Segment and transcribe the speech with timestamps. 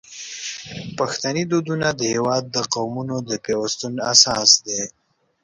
[0.97, 4.81] پښتني دودونه د هیواد د قومونو د پیوستون اساس دی.